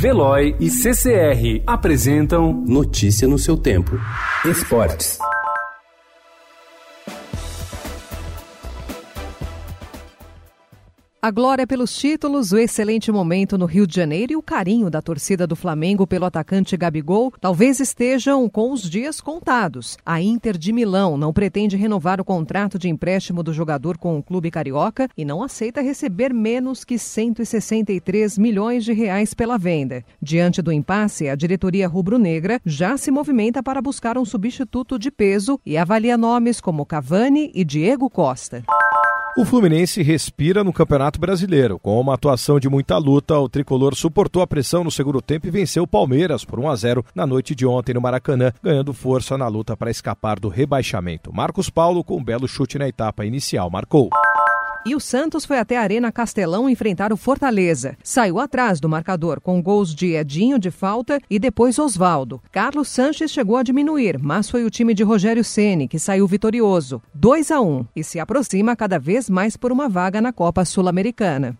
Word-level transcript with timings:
Veloy 0.00 0.56
e 0.58 0.70
CCR 0.70 1.62
apresentam 1.66 2.54
Notícia 2.66 3.28
no 3.28 3.38
seu 3.38 3.54
tempo. 3.54 4.00
Esportes. 4.46 5.18
A 11.22 11.30
glória 11.30 11.66
pelos 11.66 11.94
títulos, 11.94 12.50
o 12.50 12.56
excelente 12.56 13.12
momento 13.12 13.58
no 13.58 13.66
Rio 13.66 13.86
de 13.86 13.94
Janeiro 13.94 14.32
e 14.32 14.36
o 14.36 14.42
carinho 14.42 14.88
da 14.88 15.02
torcida 15.02 15.46
do 15.46 15.54
Flamengo 15.54 16.06
pelo 16.06 16.24
atacante 16.24 16.78
Gabigol 16.78 17.30
talvez 17.38 17.78
estejam 17.78 18.48
com 18.48 18.72
os 18.72 18.88
dias 18.88 19.20
contados. 19.20 19.98
A 20.04 20.22
Inter 20.22 20.56
de 20.56 20.72
Milão 20.72 21.18
não 21.18 21.30
pretende 21.30 21.76
renovar 21.76 22.22
o 22.22 22.24
contrato 22.24 22.78
de 22.78 22.88
empréstimo 22.88 23.42
do 23.42 23.52
jogador 23.52 23.98
com 23.98 24.16
o 24.16 24.22
clube 24.22 24.50
carioca 24.50 25.10
e 25.14 25.22
não 25.22 25.42
aceita 25.42 25.82
receber 25.82 26.32
menos 26.32 26.84
que 26.84 26.98
163 26.98 28.38
milhões 28.38 28.82
de 28.82 28.94
reais 28.94 29.34
pela 29.34 29.58
venda. 29.58 30.02
Diante 30.22 30.62
do 30.62 30.72
impasse, 30.72 31.28
a 31.28 31.34
diretoria 31.34 31.86
rubro-negra 31.86 32.62
já 32.64 32.96
se 32.96 33.10
movimenta 33.10 33.62
para 33.62 33.82
buscar 33.82 34.16
um 34.16 34.24
substituto 34.24 34.98
de 34.98 35.10
peso 35.10 35.60
e 35.66 35.76
avalia 35.76 36.16
nomes 36.16 36.62
como 36.62 36.86
Cavani 36.86 37.52
e 37.54 37.62
Diego 37.62 38.08
Costa. 38.08 38.64
O 39.36 39.44
Fluminense 39.44 40.02
respira 40.02 40.64
no 40.64 40.72
Campeonato 40.72 41.20
Brasileiro. 41.20 41.78
Com 41.78 42.00
uma 42.00 42.14
atuação 42.14 42.58
de 42.58 42.68
muita 42.68 42.98
luta, 42.98 43.38
o 43.38 43.48
tricolor 43.48 43.94
suportou 43.94 44.42
a 44.42 44.46
pressão 44.46 44.82
no 44.82 44.90
segundo 44.90 45.22
tempo 45.22 45.46
e 45.46 45.50
venceu 45.50 45.84
o 45.84 45.86
Palmeiras 45.86 46.44
por 46.44 46.58
1 46.58 46.68
a 46.68 46.76
0 46.76 47.04
na 47.14 47.24
noite 47.24 47.54
de 47.54 47.64
ontem 47.64 47.94
no 47.94 48.00
Maracanã, 48.00 48.52
ganhando 48.60 48.92
força 48.92 49.38
na 49.38 49.46
luta 49.46 49.76
para 49.76 49.90
escapar 49.90 50.40
do 50.40 50.48
rebaixamento. 50.48 51.32
Marcos 51.32 51.70
Paulo, 51.70 52.02
com 52.02 52.16
um 52.16 52.24
belo 52.24 52.48
chute 52.48 52.76
na 52.76 52.88
etapa 52.88 53.24
inicial, 53.24 53.70
marcou. 53.70 54.10
E 54.84 54.94
o 54.94 55.00
Santos 55.00 55.44
foi 55.44 55.58
até 55.58 55.76
a 55.76 55.82
Arena 55.82 56.10
Castelão 56.10 56.68
enfrentar 56.68 57.12
o 57.12 57.16
Fortaleza. 57.16 57.96
Saiu 58.02 58.38
atrás 58.38 58.80
do 58.80 58.88
marcador 58.88 59.38
com 59.40 59.62
gols 59.62 59.94
de 59.94 60.14
Edinho 60.14 60.58
de 60.58 60.70
falta 60.70 61.20
e 61.28 61.38
depois 61.38 61.78
Oswaldo. 61.78 62.40
Carlos 62.50 62.88
Sanches 62.88 63.30
chegou 63.30 63.56
a 63.56 63.62
diminuir, 63.62 64.18
mas 64.18 64.48
foi 64.48 64.64
o 64.64 64.70
time 64.70 64.94
de 64.94 65.02
Rogério 65.02 65.44
Ceni 65.44 65.86
que 65.86 65.98
saiu 65.98 66.26
vitorioso, 66.26 67.02
2 67.12 67.50
a 67.50 67.60
1, 67.60 67.86
e 67.94 68.02
se 68.02 68.18
aproxima 68.18 68.74
cada 68.74 68.98
vez 68.98 69.28
mais 69.28 69.54
por 69.54 69.70
uma 69.70 69.88
vaga 69.88 70.20
na 70.20 70.32
Copa 70.32 70.64
Sul-Americana. 70.64 71.56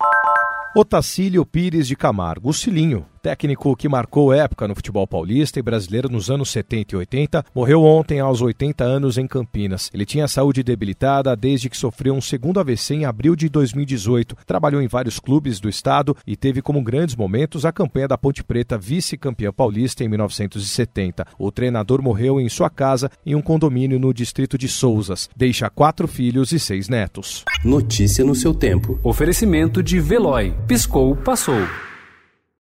Otacílio 0.75 1.45
Pires 1.45 1.87
de 1.87 1.97
Camargo, 1.97 2.49
o 2.49 2.55
Cilinho, 2.55 3.05
técnico 3.21 3.77
que 3.77 3.89
marcou 3.89 4.33
época 4.33 4.67
no 4.67 4.75
futebol 4.75 5.07
paulista 5.07 5.59
e 5.59 5.63
brasileiro 5.63 6.09
nos 6.09 6.31
anos 6.31 6.51
70 6.51 6.95
e 6.95 6.99
80, 6.99 7.45
morreu 7.55 7.85
ontem 7.85 8.21
aos 8.21 8.41
80 8.41 8.85
anos 8.85 9.19
em 9.19 9.27
Campinas. 9.27 9.91
Ele 9.93 10.07
tinha 10.07 10.29
saúde 10.29 10.63
debilitada 10.63 11.37
desde 11.37 11.69
que 11.69 11.77
sofreu 11.77 12.15
um 12.15 12.21
segundo 12.21 12.61
AVC 12.61 12.95
em 12.95 13.05
abril 13.05 13.37
de 13.37 13.49
2018. 13.49 14.37
Trabalhou 14.47 14.81
em 14.81 14.89
vários 14.89 15.19
clubes 15.19 15.61
do 15.61 15.69
estado 15.69 16.17
e 16.27 16.37
teve 16.37 16.63
como 16.63 16.83
grandes 16.83 17.15
momentos 17.15 17.65
a 17.65 17.73
campanha 17.73 18.09
da 18.09 18.19
Ponte 18.19 18.43
Preta, 18.43 18.79
vice-campeã 18.79 19.53
paulista 19.53 20.03
em 20.03 20.09
1970. 20.09 21.27
O 21.39 21.53
treinador 21.53 22.03
morreu 22.03 22.41
em 22.41 22.49
sua 22.49 22.71
casa 22.71 23.11
em 23.25 23.35
um 23.35 23.43
condomínio 23.43 23.99
no 23.99 24.15
distrito 24.15 24.57
de 24.57 24.69
Souzas. 24.69 25.29
Deixa 25.37 25.69
quatro 25.69 26.09
filhos 26.09 26.53
e 26.53 26.59
seis 26.59 26.89
netos. 26.89 27.45
Notícia 27.65 28.25
no 28.25 28.35
seu 28.35 28.55
tempo. 28.55 28.99
Oferecimento 29.03 29.83
de 29.83 30.01
Veloy. 30.01 30.55
Piscou, 30.67 31.17
passou. 31.17 31.90